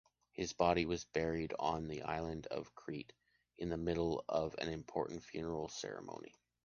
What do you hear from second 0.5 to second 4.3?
body was buried on the island of Crete in the middle